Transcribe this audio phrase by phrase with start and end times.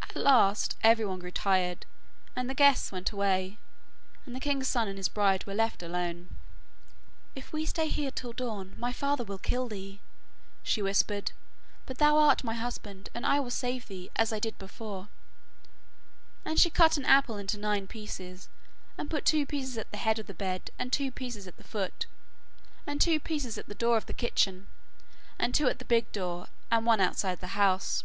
[0.00, 1.84] At last everyone grew tired,
[2.34, 3.58] and the guests went away,
[4.24, 6.34] and the king's son and his bride were left alone.
[7.36, 10.00] 'If we stay here till dawn my father will kill thee,'
[10.62, 11.32] she whispered,
[11.84, 15.10] 'but thou art my husband and I will save thee, as I did before,'
[16.46, 18.48] and she cut an apple into nine pieces,
[18.96, 21.62] and put two pieces at the head of the bed, and two pieces at the
[21.62, 22.06] foot,
[22.86, 24.66] and two pieces at the door of the kitchen,
[25.38, 28.02] and two at the big door, and one outside the house.